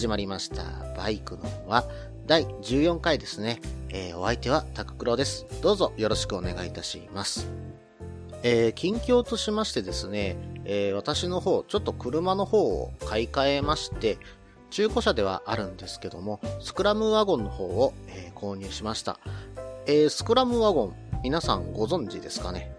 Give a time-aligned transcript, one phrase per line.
[0.00, 0.62] 始まりました。
[0.96, 1.84] バイクのは
[2.26, 3.60] 第14回ですね。
[3.90, 5.44] えーお相手はタククロです。
[5.60, 7.46] どうぞよろしくお願いいたします。
[8.42, 14.16] えー近況としましてですね、えー私の方、ちょっと車の方を買い替えまして、
[14.70, 19.18] 中古車ではあるんですけども、スクラムワゴンの方を、え購入しました。
[19.86, 22.72] えスクラムワゴン、皆さんご存知ですかね？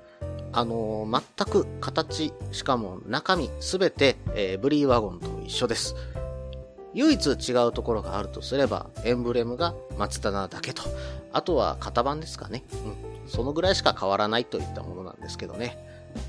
[0.53, 5.95] あのー全く形、しかも中身すべて、えーブリーワゴンと一緒です。
[6.93, 10.83] 唯一違うところがあるとすれば、エンブレムが松棚だけと。
[11.31, 12.63] あとは型番ですかね。
[12.73, 13.29] うん。
[13.29, 15.77] そのぐらいしか変わらないといったものなんですけどね。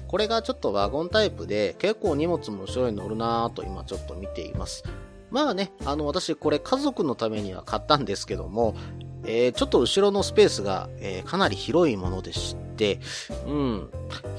[0.06, 4.84] これがちょっとワゴンタイプで、結構荷物も後ろに乗るなぁと今ちょっと見ています。
[5.30, 8.74] まあね、あの私これ家族のためには買ったんですけども、
[9.24, 13.00] えーちょっと後ろのスペースが、えーかなり広いものでして、
[13.46, 13.90] うん。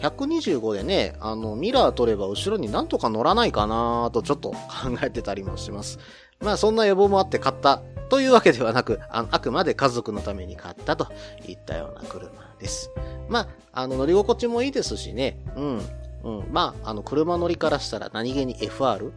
[0.01, 4.57] 125でね、あの、ミラー取れば後ろになんとか乗らないかなとちょっと考
[5.01, 5.99] えてたりもします。
[6.41, 11.07] まあそんな予防もあって買ったというわけではなく、ああくまで家族のために買ったと
[11.47, 12.91] いったような車です。
[13.29, 15.81] まあ、あの乗り心地もいいですしね、うん。
[16.23, 16.47] うん。
[16.51, 19.11] まあ、あの車乗りからしたら何気に FR?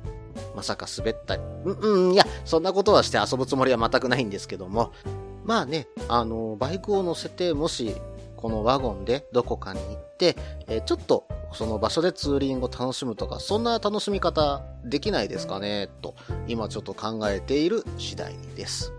[0.54, 1.42] まさか滑ったり。
[1.64, 4.92] うん、うん、いや、そんなことはして遊ぶつもりは全くないんですけども。
[5.46, 7.94] まあね、あの、バイクを乗せて、もし、
[8.36, 16.14] このワゴンでどこかに行って、えーちょっとその場所でツーリングを楽しむとか、そんな楽しみ方できないですかね、と、
[16.48, 18.92] 今ちょっと考えている次第です。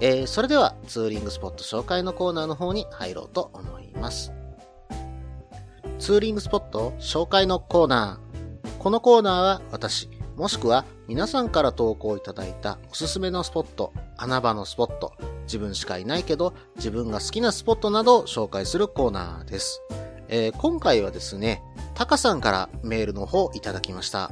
[0.00, 4.32] えーそれではツーリングスポット紹介のコーナーの方に入ろうと思います。
[5.98, 8.78] ツーリングスポット紹介のコーナー。
[8.78, 15.14] このコーナーは私、もしくは皆さんから投稿いただいたおすすめのスポット、穴場のスポット、
[15.46, 19.82] 自分しかいないけど自分が好きなスポットなどを紹介するコーナーです。
[20.28, 21.60] えー今回はですね、
[21.94, 24.30] タカさんからメールの方いただきました。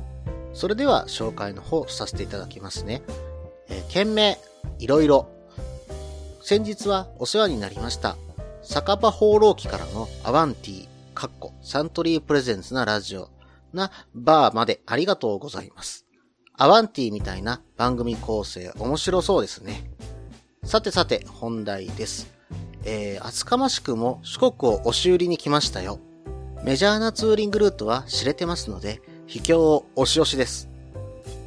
[0.55, 3.03] それでは紹介の方させていただきますね。
[3.69, 4.39] えー件名、
[4.79, 5.29] いろいろ。
[6.41, 8.17] 先日はお世話になりました。
[8.63, 13.29] 酒場放浪記からのアワンティ、かっこサントリープレゼンツなラジオ
[13.73, 16.07] なバーまでありがとうございます。
[16.63, 19.91] アワンティみたいな番組構成面白そうですね。
[20.63, 22.31] さてさて本題です。
[22.85, 26.01] えー、厚かましくも四国を押し売りに来ましたよ。
[26.63, 30.69] メジャーなツーリングルートは知れてますので、秘境を押し押しです。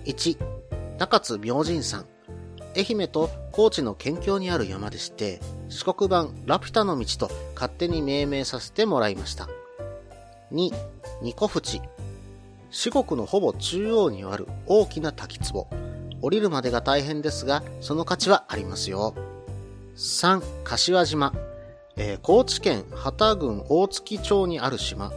[0.05, 2.07] 1、中津明神山。
[2.75, 9.47] 愛媛と高知の県境にある山でして、四国版ラピュタの道と勝手に命名させてもらいました。
[10.51, 10.73] 2、
[11.21, 11.83] ニコ淵。
[12.75, 15.69] 四国のほぼ中央にある大きな滝壺。
[16.23, 19.13] 降りるまでが大変ですが、その価値はありますよ。
[19.95, 21.33] 3、柏島。
[21.97, 25.11] えー高知県旗郡大月町にある島。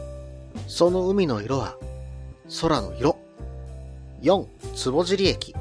[0.67, 1.79] その海の色は、
[2.61, 3.17] 空の色。
[4.21, 4.45] 4、
[4.75, 5.55] 坪尻駅。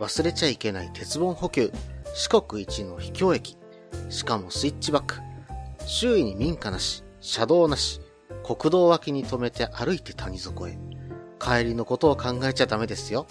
[0.00, 1.72] 忘れちゃいけない鉄本補給。
[2.14, 3.56] 四国一の秘境駅。
[4.10, 5.14] しかもスイッチバック。
[5.86, 8.02] 周囲に民家なし、車道なし。
[8.44, 10.78] 国道脇に止めて歩いて谷底へ。
[11.44, 13.26] 帰りのことを考えちゃダメですよ。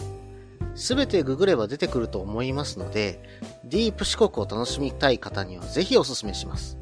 [0.75, 3.24] すべてググれば出てくると思いますので、
[3.63, 6.78] ディープ四国を楽しみたい方にはぜひお勧めします。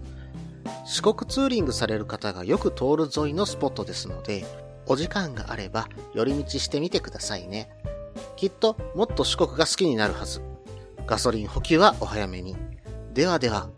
[0.86, 4.46] 四国ツーリングされる方がよく通る沿いのスポットですので、
[4.88, 7.70] お時間があれば寄り道してみてくださいね。
[8.36, 10.42] きっともっと四国が好きになるはず。
[11.06, 12.56] ガソリン補給はお早めに。
[13.14, 13.70] ではでは。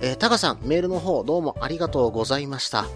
[0.00, 2.86] えー、タカさん、メールの方どうもありがとうございました。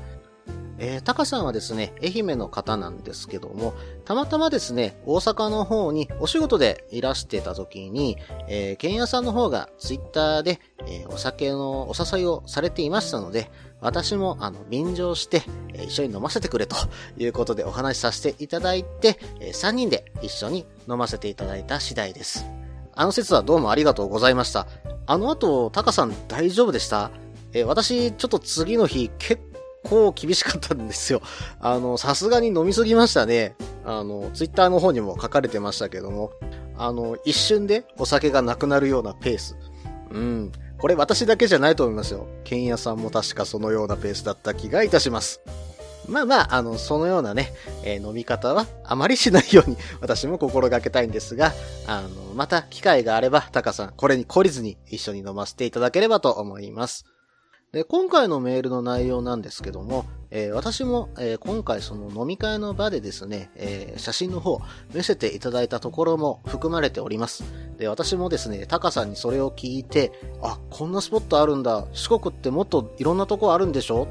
[0.85, 3.73] えー、タカさんはですね、愛媛の方なんですけども、
[4.05, 8.19] たまたまですね、大阪の方にお仕事でいらしてた時に、
[8.49, 10.59] えー、ケンヤさんの方がツイッターで、
[10.89, 13.49] えーお酒のお誘いをされていましたので、
[13.81, 15.45] 私もあの便乗して、
[15.75, 16.75] えー一緒に飲ませてくれと
[17.17, 22.45] いうことでお話しさせていただいて、え3人で一緒に飲ませていただいた次第です。
[22.93, 24.67] あの説はどうもありがとうございました。
[25.07, 27.13] あの後、タカさん大丈夫でした？
[27.53, 29.41] えー私、ちょっと次の日結
[29.85, 31.23] 構厳しかったんですよ。
[31.61, 33.55] あの、さすがに飲みすぎましたね。
[33.85, 36.33] あの、ツイッターの方にも書かれてましたけども、
[36.77, 39.57] あの、一瞬でお酒がなくなるようなペース。
[40.11, 40.53] うん。
[40.79, 42.27] これ私だけじゃないと思いますよ。
[42.45, 45.41] ケンヤさんも確かそのようなペースだった気がいたします。
[46.09, 47.53] まあまあ、あの、そのようなね、
[47.85, 51.53] えー、飲み方はあまりしないように 私も心がけたいんですが、
[51.87, 57.05] あの、また機会があれば、タカさん、これに懲りずに一緒に飲ませていただければと思います。
[57.73, 64.61] で、今回のメールの内容なんですけども、えー、私も、えー、今回その飲み会の場でですね、えー、写真の方
[64.93, 67.45] 見せていただいたところも含まれております。
[67.79, 71.87] で、私もですね、タカさんにそれを聞いて、あ、こんなスポットあるんだ。
[71.95, 74.07] 四国ってもっといろんなとこあるんでしょ？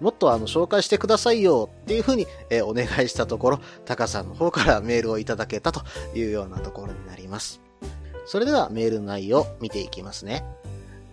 [0.00, 5.82] もっとあの紹介してくださいよっていうふうに、えお願いしたところ、タカさんの方からメールをいただけたと
[6.16, 7.60] いうようなところになります。
[8.26, 10.44] それではメールの内容見ていきますね。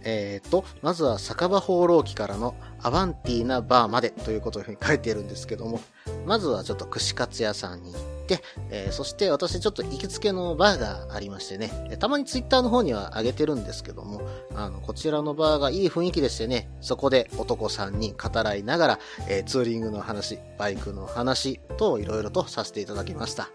[0.03, 5.79] えっ、ー、と、まずは酒場放浪記からのアバンティーなバーまでということに書いているんですけども、
[6.25, 14.21] まずはちょっと串カツ屋さんに行って、えー、そして私ちょっと行きつけのバーがありましてね、たまにツイッターの方には上げてるんですけども、
[14.55, 23.49] あの、こちらのバーがいい雰囲気でしてね、そこで男3人語らいながら、えー、ツーリングの話、バイクの話といろいろとさせていただきました。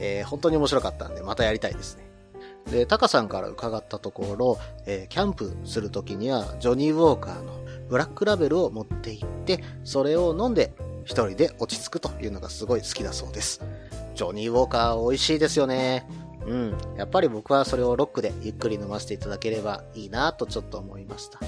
[0.00, 2.07] えー、本当に面白かったんで、またやりたいですね。
[2.70, 7.52] で、タカさんから伺ったところ、えー、キャンプするときには、ジョニー・ウォーカーの
[7.88, 10.72] ブラックラベルを持って行って、それを飲んで、
[11.04, 13.62] 一人で落ち着くというのがすごい好きだそうです。
[14.14, 16.06] ジョニー・ウォーカー美味しいですよね。
[16.46, 16.76] うん。
[16.96, 21.38] やっぱり僕はそれをロックでゆっくり飲ませていただければいいなとちょっと思いました。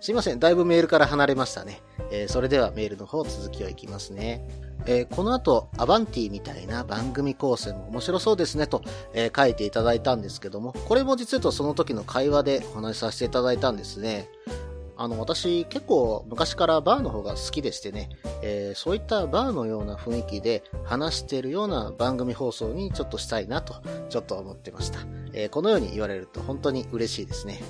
[0.00, 0.40] すいません。
[0.40, 1.80] だいぶメールから離れましたね。
[2.10, 4.46] えー、それではメールの方続きをいきますね。
[4.86, 14.28] えー、この後、アバンティみたいな番組構成も面白そうですねと、えー、書いていただいたんですけども、これも実はその時の会話でお話しさせていただいたんですね。
[14.96, 18.10] あの、私結構昔からバーの方が好きでしてね、
[18.42, 23.74] えー、そういったバーのような雰囲気で話しているような番組放送にちょっとしたいなと、
[24.08, 25.00] ちょっと思ってました。
[25.32, 27.60] え、このように言われると本当に嬉しいですね。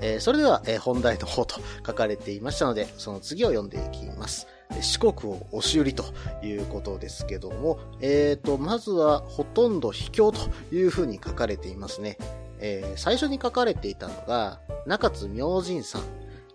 [0.00, 4.48] え、それでは、え本題の方と書かれていましたので、その次を読んでいきます。
[4.80, 6.04] 四国を押し売りと
[6.42, 10.38] いうことですけども、えーと、まずはほとんど秘境と
[10.74, 12.16] いうふうに書かれていますね。
[12.60, 16.02] えー、最初に書かれていたのが、中津明神さん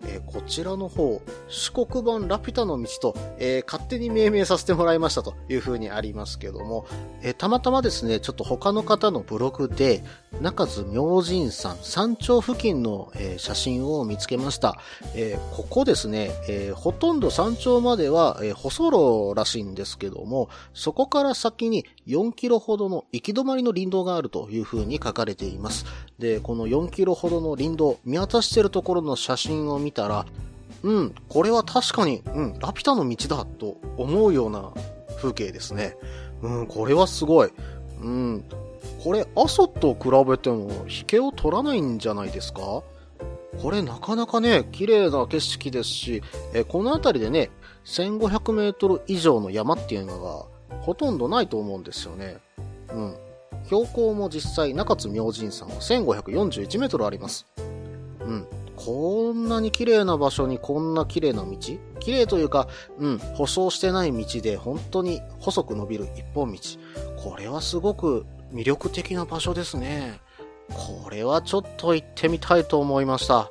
[0.05, 6.85] えー、こちらの方、四国版ラピュタの道と、えー、勝手に命名させてもらいましたという風にありますけども、
[7.21, 10.03] えー、たまたまですね、ちょっと他の方のブログで、
[10.41, 14.77] 中津明神山山頂付近の、え写真を見つけました。
[15.15, 25.85] えここですね、えほとんど山頂までは、え細路らしいんですけども、そこから先に4キロほどの行き止まりの林道があるという風に書かれています。
[26.17, 30.25] で、この4キロほどの林道、見渡してるところの写真を見たら、
[30.83, 34.71] うん、これは確かに、うん、ラピュタの道だと思うような
[35.17, 35.97] 風景ですね。
[36.41, 37.49] うん、これはすごい。
[38.01, 38.43] うん、
[39.03, 42.83] これ、阿蘇と比べても、引けを取らないんじゃないですか？
[43.61, 46.21] これなかなかね、綺麗な景色ですし、
[46.53, 47.49] えこの辺りでね、
[47.85, 50.45] 1500メートル以上の山っていうのが
[50.87, 52.37] ほとんどないと思うんですよね。
[52.93, 53.15] うん。
[53.65, 57.45] 標高も実際中津明神山は1541メートルあります。
[58.21, 58.47] うん。
[58.77, 61.57] こんなに綺麗な場所にこんな綺麗な道
[61.99, 62.69] 綺麗というか、
[62.99, 66.59] うん、舗装してない道で本当に細く伸びる一本道。
[67.17, 70.21] これはすごく魅力的な場所ですね。
[70.69, 73.49] これはちょっと行ってみたいと思いました。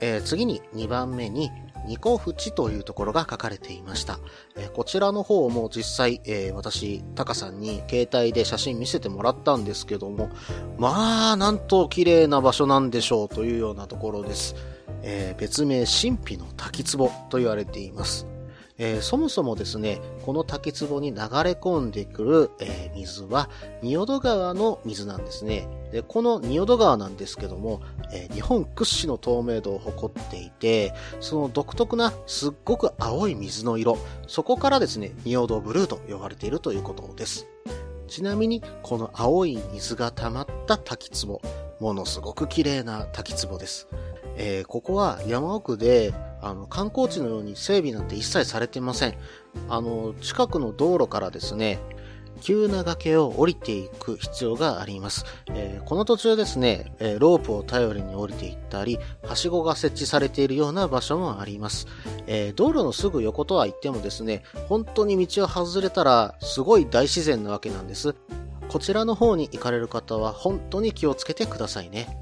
[0.00, 1.48] えー、次に2番目に、
[1.90, 4.20] ニコフチというところが書かれていました。
[4.56, 10.30] え、こちらの方も実際、え、私、タカさんに携帯で写真見せてもらったんですけども、
[10.78, 14.54] まあ、なんと綺麗な場所なんでしょうというようなところです。
[15.02, 18.24] え、別名、神秘の滝壺と言われています。
[18.82, 23.50] えー、そもそもですね、この滝壺に流れ込んでくる、えー、水は、
[23.82, 25.68] 仁淀川の水なんですね。
[25.92, 37.46] で、この仁淀川なんですけども、えー、日本屈指の透明度を誇っていて、その独特なすっごく青い水の色、そこからですね、仁淀ブルーと呼ばれているということです。
[38.08, 41.42] ちなみに、この青い水が溜まった滝壺、
[41.80, 43.88] ものすごく綺麗な滝壺です。
[44.36, 49.14] えー、ここは山奥で、あの、観光地のように整備なんて一切されてません。
[49.68, 51.80] あの、近くの道路からですね、
[52.40, 55.24] 急な崖を降りていく必要があります。
[55.50, 61.86] えー、この途中ですね、えー、ロープを頼りに降りていったり、はしごが設置されているような場所もあります。
[62.26, 68.14] えー、道路のすぐ横とは言ってもですね、本当に道を外れたらすごい大自然なわけなんです。
[68.68, 72.16] こちらの方に行かれる方は本当に気をつけてくださいね。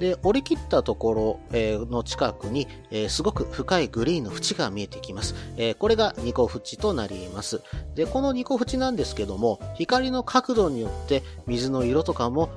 [0.00, 2.66] で、降り切ったところ、の近くに、
[3.08, 5.34] すごく深いグリーンの縁が見えてきます。
[5.78, 7.62] これがニコ縁となります。
[7.94, 12.50] で、このニコ縁なんですけども、光の角度によって水の色とかも、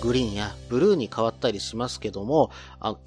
[0.00, 2.50] グリーンやブルーに変わったりしますけども、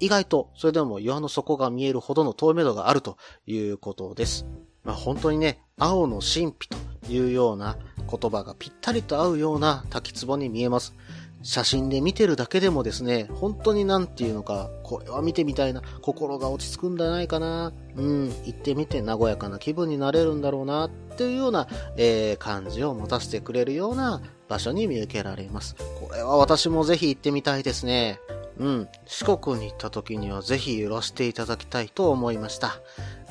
[0.00, 3.16] 意外とそれでも岩の底が見えるほどの透明度があると
[3.46, 4.46] いうことです。
[4.84, 6.78] まあ、本当にね、青の神秘と
[7.10, 7.76] いうような
[8.10, 10.94] 言葉がぴったりと合うような滝壺に見えます。
[11.42, 25.76] 写真で見てるだけでもですね、本当になんていうのか、これは見てみたいな、心が落ち着くんじゃないかな、うん、行ってみて和やかな気分になれるんだろうな、っていうような、えー、感じを持たせてくれるような場所に見受けられます。
[26.00, 28.20] これは私もぜひ行ってみたいですね。
[28.58, 32.80] うん、四国に行った時にはぜひ寄らせていただきたいと思いました。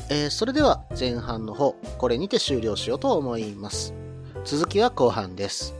[0.10, 3.94] えー、それでは前半の方、これにて終了しようと思います。
[4.46, 5.76] 続きは後半です。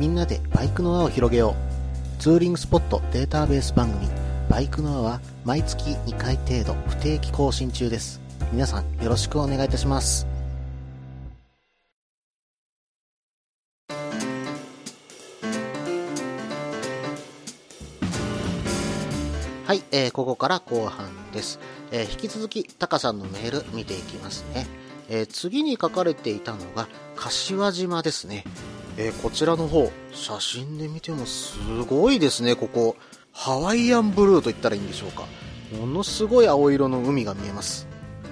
[0.00, 1.54] みんなでバイクの輪を広げよ
[2.18, 2.22] う。
[2.22, 4.08] ツーリングスポットデータベース番組、
[4.48, 8.18] バイクの輪は毎月2回程度不定期更新中です。
[8.50, 10.26] 皆さんよろしくお願いいたします。
[19.66, 21.60] はい、えー、ここから後半です。
[21.92, 24.66] えー、引き続き、タカさんのメール見ていきますね。
[25.10, 28.44] えー、次に書かれていたのが、柏島ですね。
[29.02, 31.56] えー、こちらの方、写真で見てもす
[31.88, 32.96] ごいですね、ここ。
[33.32, 35.24] ハワイアンブルーと言ったらいいんでしょうか。
[35.74, 37.88] ものすごい青色の海が見えます。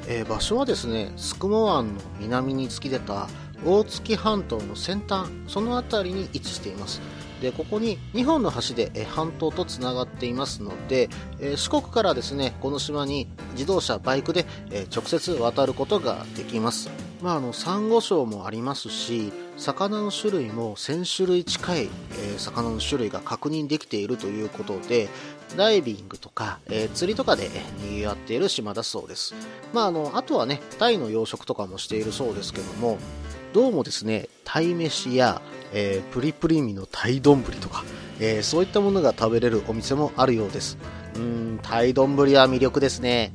[0.06, 3.28] え場所はですね、スクモ湾の南に突き出た
[3.64, 7.00] 大月半島の先端、その辺りに位置しています。
[7.40, 11.08] でここに2本の橋で半島とつながっていますので、
[11.40, 17.07] え四国からですねこの島に自動車、バイクで、え直接渡ることができます。
[17.22, 25.08] まあ、あのサンゴ礁もありますし魚の種類も1000種類近い、えー、魚の種類が確認できているということで
[25.56, 27.50] ダイビングとか、えー、釣りとかで
[27.82, 29.34] 賑わっている島だそうです、
[29.72, 32.98] まあ、あのあとはねタイの養殖とかもしているそうですけども
[33.52, 37.84] どうもですね鯛めしやえー、プリプリ身の鯛丼とか、
[38.20, 40.78] えー、そういったものが食べれるお店もあるようです。
[41.16, 43.32] うん、鯛丼は魅力ですね。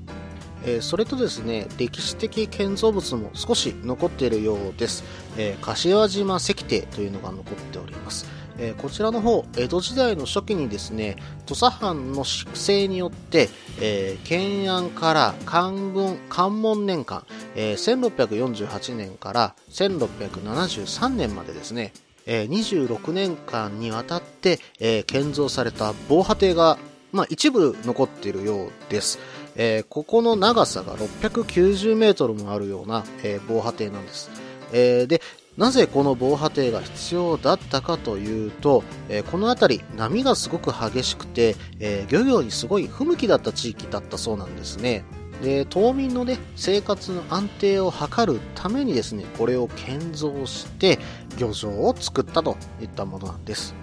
[0.65, 5.03] えー、それとですね、歴史的建造物も少し残っているようです。
[5.37, 8.25] え柏島石庭というのが残っております。
[8.57, 13.49] えこちらの方、江戸時代の初期にですね、土佐藩の粛清によって、
[13.81, 21.93] えー、建安から関軍、関門年間、えー、1648年から1673年までですね、
[22.25, 26.77] え26年間にわたって、え建造された防波堤が、
[27.11, 29.19] まあ、一部残っているようです。
[29.55, 34.29] えー、ここの長さが690メートルもあるような、えー、防波堤なんです。
[34.71, 35.21] えー、で、
[35.57, 45.05] なぜこの防波堤が必要だったかというと、えこの辺り波がすごく激しくて、え漁業にすごい不向きだった地域だったそうなんですね。
[45.43, 50.99] で島民の、ね、生活の安定を図るためにですねこれを建造して
[51.37, 53.75] 漁場を作ったといったものなんです、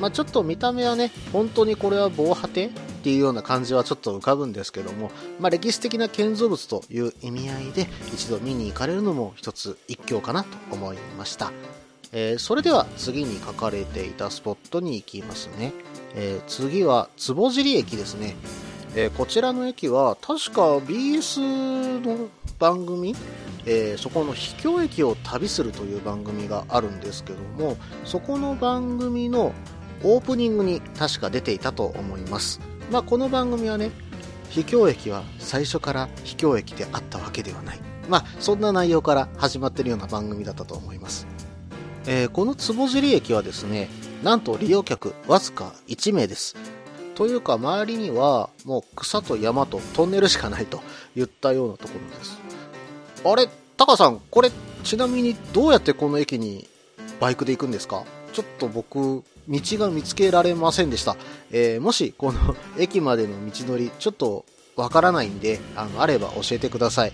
[0.00, 2.70] まあ、ちょっと見た目はね本当にこれは防波堤
[3.04, 11.52] っていうような感じはちょっと浮かぶんですけども、まあ、歴史的な建造物という意味合いで一度見に行かれるのも一つ一興かなと思いました、
[12.12, 15.74] えー、それでは次に書かれていたスポットに行きますね、
[16.14, 18.36] えー、次は坪尻駅ですね。
[18.96, 23.14] えー、こちらの駅は確か BS の番組、
[23.66, 29.52] えー、そこの秘境駅を旅するという番組があるんですけどもそこの番組の
[30.04, 32.60] オープニングに確か出ていたと思います。
[32.90, 33.90] まあこの番組はね
[34.50, 37.80] 秘境駅は最初から秘境駅であったわけではない。
[38.08, 41.26] まあそんな内容から始まってるような番組だったと思います、
[42.06, 43.88] えー、この坪尻駅はですね
[44.22, 46.54] なんと利用客わずか1名です。
[47.14, 50.80] というか周りにはもう草と山とトンネルしかないと
[51.16, 52.38] いったようなところです。
[53.24, 54.50] あれ、タカさん、これ
[54.82, 56.68] ちなみにどうやってこの駅に
[57.20, 58.02] バイクで行くんですか？
[58.34, 61.16] ちょっと僕、道が見つけられませんでした。
[61.52, 64.44] えー、もしこの駅までの道のりちょっと
[64.76, 67.12] わからないんで、あの、あれば教えてください。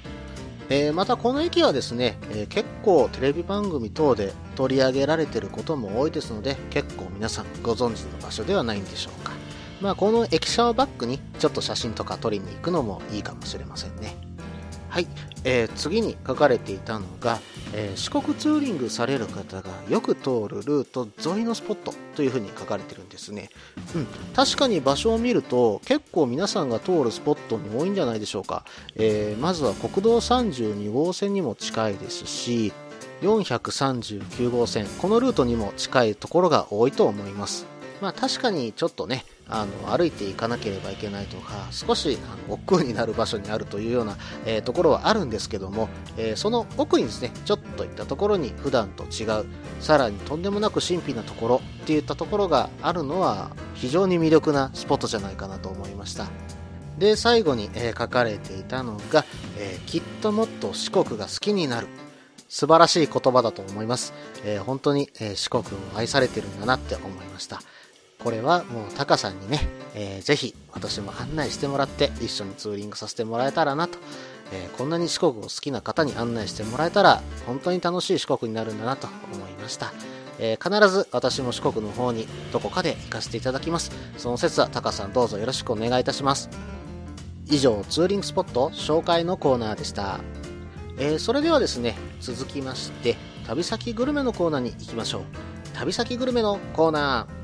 [0.71, 9.33] えー、またこの駅はですね、えー、結構テレビ番組等で取り上げられてることも多いですので、結構皆さんご存知の場所ではないんでしょうか。
[9.83, 14.30] まあ、この駅舎をバックにちょっと写真とか撮りに行くのもいいかもしれませんね。
[14.91, 15.07] はい、
[15.45, 17.39] えー、次に書かれていたのが、
[17.73, 23.51] えー、四国ツーリングされる方がよく通るルート沿いのスポットというふうに書かれてるんですね。
[23.95, 28.65] うん、確かに場所を見ると結構皆さんが通るスポットに多いんじゃないでしょうか。
[28.97, 32.73] えー、まずは国道32号線にも近いですし、
[33.23, 37.67] 439号線、このルートにも近いところが多いと思います。
[38.01, 44.17] まあ確かにちょっとね、あの歩いていかなければいけないとか少しあの億劫になる場所にあるというような、
[44.47, 49.47] えー、ところはあるんですけども、えー、その奥にですねちょっといったところに普段と違う
[49.81, 56.29] さらにとんでもなく神秘なところっていったところがあるのは非常に魅力なスポットじゃないかなと思いました
[56.99, 59.25] で最後に、えー、書かれていたのが、
[59.59, 61.87] えきっともっと四国が好きになる
[62.51, 64.13] 素晴らしい言葉だと思います。
[64.45, 67.63] えー、本当に、えー、四国を愛されてるんだなって思いました。
[68.23, 69.61] これはもうタカさんにね、
[69.95, 73.99] えー、ぜひ私も案内してもらって一緒にツーリングさせてもらえたらなと、
[74.53, 79.93] えー、こんなに四国を好きな方に案内してもらえたら本当に楽しい四国になるんだなと思いました。
[80.39, 83.91] えー、必ず私も四国の方にどこかで行かせていただきます。
[84.17, 86.49] その説はタカさんどうぞよろしくお願いいたします。
[87.47, 90.21] 以上、ツーリングスポット紹介のコーナーでした。
[90.99, 95.23] えー、それではですね、続きまして、旅先グルメのコーナーに行きましょう。
[95.75, 97.40] 旅先グルメのコーナー。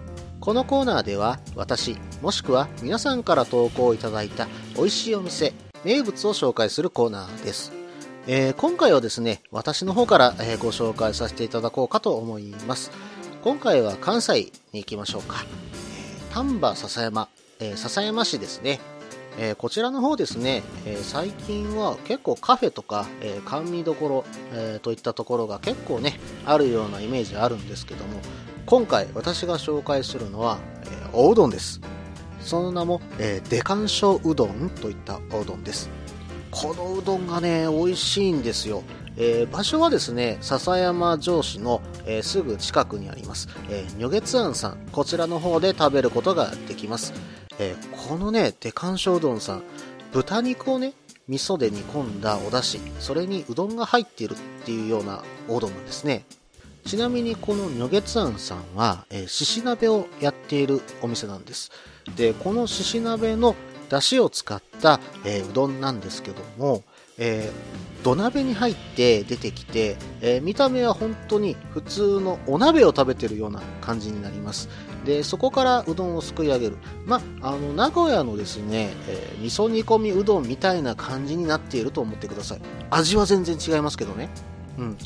[0.47, 5.53] このコーナーでは私、もしくは皆さんから投稿いただいた美味しいお店、
[5.85, 7.73] 名物を紹介するコーナーです。
[8.29, 12.93] えー、今回はですね、私の方から、え、ご紹介させていただこうかと思います。
[13.43, 15.45] 今回は関西に行きましょうか。
[16.31, 18.79] え、丹波篠山、え笹山市ですね。
[19.39, 28.21] えー、こちらの方ですね、えー、最近は結構カフェとか、えー、甘味どころ、えといったところが結構ね、あるようなイメージあるんですけども、
[28.67, 31.81] 今回私が紹介するのは、えおうどんです。
[32.41, 35.89] その名も、えー、デカンショうどんといったおうどんです。
[36.51, 38.83] このうどんがね、美味しいんですよ。
[39.17, 47.13] えー、場所はですね、笹山城市の、えー、すぐ近くにあります、えー、女月庵さん、こちらの方で食べることができます。
[47.61, 49.63] えー、このね、デカンショうどんさん、
[50.13, 50.93] 豚肉をね、
[51.29, 56.25] 味噌で煮込んだお出汁、それにうどんが入っているっていうようなおうどんなんですね。
[56.87, 61.73] ちなみにこの女月庵さんは、えー、獅子鍋をやっているお店なんです。
[62.15, 63.57] で、この獅子鍋の
[63.91, 66.85] 出汁を使った、えー、うどんなんですけども、
[67.19, 74.69] えー、土鍋に入って出てきて、えー、見た目は本当に普通のお鍋を食べてるような感じになります。
[75.05, 76.77] で、そこからうどんをすくい上げる。
[77.05, 82.61] まあ、の、名古屋のですね、えー、味噌煮込みうどんみたいな感じになっていると思ってください。
[82.91, 84.29] 味は全然違いますけどね。
[84.79, 84.97] うん。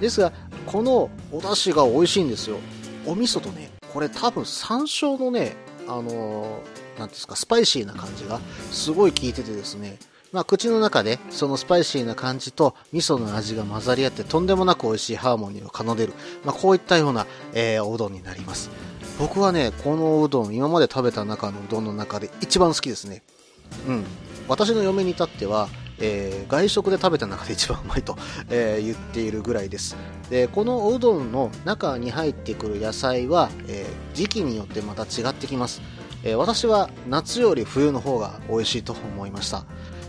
[0.00, 0.32] ですが、
[0.66, 2.58] このお出汁が美味しいんですよ。
[3.06, 5.56] お味噌とね、これ多分山椒のね、
[5.88, 9.98] あのー、ですか、スパイシーな感じがすごい効いててですね、
[10.32, 16.12] まあ、口の中でそのスパイシーな感じと味噌の味が混ざり合ってとんでもなく美味しいハーモニーを奏でる、
[16.44, 18.70] まあ、こういったような、え、おうどんになります。
[19.18, 23.22] 僕はねこのうどん今まで食べた中のうどんの中で一番好きですね。
[23.86, 24.04] うん。
[24.48, 25.68] 私の嫁に至っては、
[26.00, 28.16] えー、外食で食べた中で一番うまいと、
[28.50, 29.96] えー、言っているぐらいです
[30.30, 35.82] でこのおうどんの中に入ってくる野菜は、えー、時期によってまた違ってきます、
[36.24, 39.64] え私は夏より冬の方が美味しいと思いました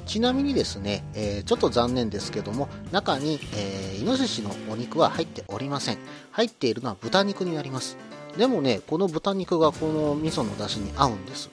[0.05, 5.99] ちなみにですね、え、ちょっと残念ですけども、中に、え、イノシシのお肉は入っておりません。
[6.31, 7.97] 入っているのは豚肉になります。
[8.37, 11.49] でもね、この豚肉がこの味噌の出汁に合うんです。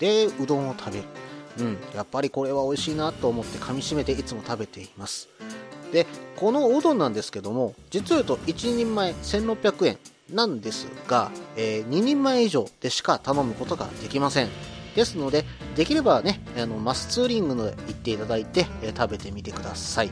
[0.00, 1.04] で、うどんを食べる。
[1.58, 5.28] うん、やっぱりこれは美味しいなと思って噛み締めていつも食べています。
[5.92, 9.98] で、このおうどんなんですけども、実を言うと1人前1600円
[10.32, 14.48] なんですが、えー、2人前以上でしか頼むことができません。
[14.96, 15.44] ですので、
[15.76, 20.10] できればね、あのマスツーリングの行っていただいて、えー、食べてみてください。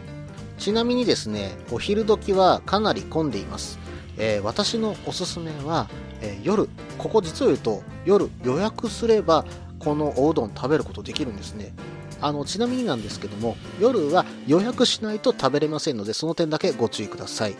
[0.59, 3.78] ちなみにですね、お昼時はかなり混んでいます。
[4.18, 5.88] えー、私のおすすめは、
[6.20, 9.44] えー、夜、ここ実を言うと、夜予約すれば、
[9.85, 11.73] このおうどん食べることできるんですね。
[12.21, 17.57] あの、ちなみになんですけども、夜は予約しないと食べれませんので、その点だけご注意ください。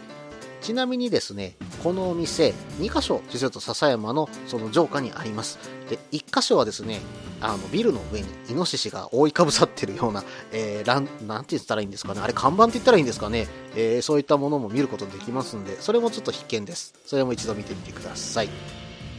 [0.61, 5.59] ちなみにですね、このお店、2箇所、実はと笹山のその城下にあります。
[5.91, 7.01] で、1箇所はですね、
[7.41, 16.95] あの、ビルの上にイノシシが覆いかぶさってるような、えー、ラン、なんて言ったらいいんですかね、あれ看板って言ったらいいんですかね、えー、そういったものも見ることできますんで、それもちょっと必見です。
[17.05, 18.49] それも一度見てみてください。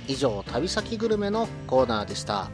[0.08, 2.50] 以上、旅先グルメのコーナーでした。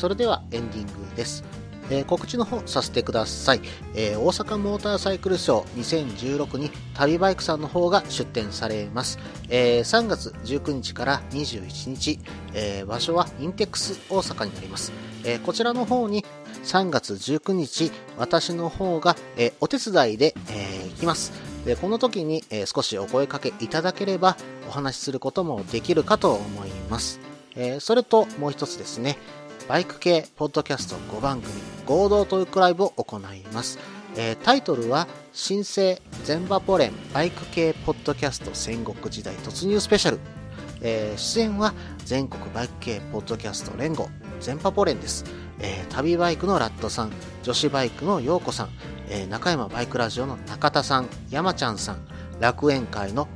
[0.00, 1.44] それではエンディングです。
[1.90, 3.60] えー、告知の方させてください、
[3.94, 12.20] えー、大阪モーターサイクルショー2016に旅バイクさんの方が出展されます、えー、3月19日から21日、
[12.54, 14.92] え場所はインテックス大阪になります、
[15.24, 16.24] えこちらの方に
[16.62, 21.32] 3月19日私の方が、えお手伝いで、え行きます。
[21.64, 24.36] でこの時に、え少しお声かけいただければ
[24.68, 27.18] お話しすることもできるかと思います、
[27.56, 29.18] えそれともう一つですね。
[29.70, 31.54] バイク系ポッドキャスト5番組
[31.86, 33.78] 合同トークライブを行います。
[34.16, 40.18] えー、タイトルは新生全バポレンバイク系ポッドキャスト戦国時代突入スペシャル
[40.82, 41.72] えー、出演は
[42.04, 44.08] 全国バイク系ポッドキャスト連合、
[44.40, 45.24] 全パポ連です。
[45.60, 47.12] えー、旅バイクのラットさん、
[47.44, 48.70] 女子バイクの陽子さん、
[49.08, 51.98] えー、中山バイクラジオの中田さん、山ちゃんさん、
[52.40, 53.28] 楽園会の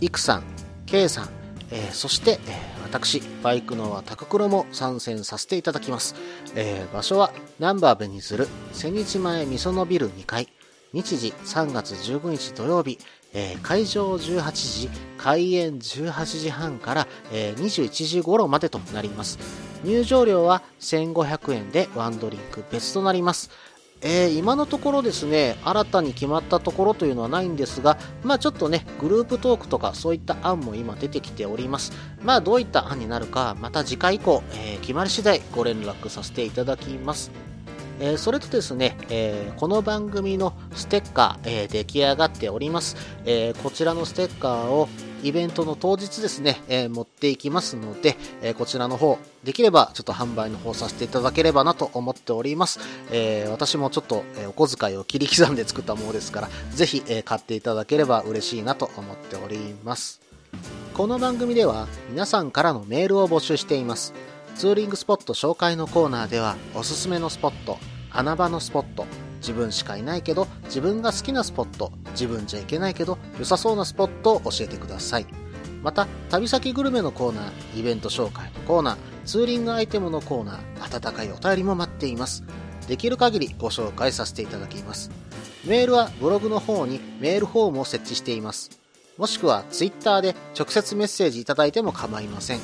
[0.00, 0.44] いくさん、
[0.86, 1.39] けいさん、
[1.72, 6.14] えー、そして、えー、私、バイクのはタククロも参戦させていただきます。
[6.54, 10.48] えー、場所は、ナンバーベニズル、千日前みそのビル2階、
[10.92, 12.98] 日時3月15日土曜日、
[13.32, 19.38] えー、会場18時、開演18時半から、えー、21時頃までとなります。
[19.84, 23.50] 入場料は1500円でワンドリンク別となります。
[24.02, 31.92] えー、今のところですね、新たに決まったところというのはないんですが、まあちょっとね、グループトークとかそういった案も今出てきております。
[32.22, 37.30] まあどういった案になるか、また次回以降、えー、決まり次第ご連絡させていただきます。
[38.00, 42.96] えー、それとですね、えー、この番組のステッカー、えー、出来上がっております。
[43.26, 44.88] えこちらのステッカーを
[45.22, 52.80] イベントの当日ですね、え持っていきますので、えこちらの方、できればちょっと販売の方させていただければなと思っております。
[53.10, 60.20] え私もちょっと、えお小遣いを切り刻んで作ったものですから、ぜひ、え買っていただければ嬉しいなと思っております。
[60.94, 64.12] この番組では皆さんからのメールを募集しています。
[64.56, 67.78] ツーリングスポット紹介のコーナーではおすすめのスポット、
[68.10, 69.06] 穴場のスポット、
[69.40, 75.26] 自分しかいないけど自分が好きなスポット、自分じゃいけないけど良さそうなスポットを教えてください。
[75.82, 82.44] また、旅先グルメのコーナー、イベント紹介のコーナー、ツーリングアイテムのコーナー、温かいお便りも待っています。
[82.86, 85.10] できる限りご紹介させていただきます。
[85.64, 88.70] メールはブログの方にメールフォームを設置しています。
[89.16, 92.60] もしくは Twitter で直接メッセージいただいても構いません。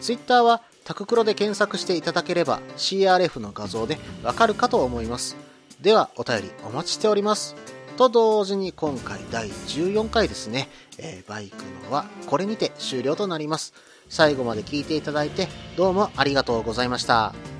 [0.00, 5.36] Twitter はタククロで検索していただければ CRF の画像でわかるかと思います。
[5.80, 7.54] ではお便りお待ちしております。
[7.96, 13.74] と同時に今回第14回ですね、えー、バイクのはこれにて終了となります。
[14.08, 17.55] 最後まで聞いていただいてどうもありがとうございました。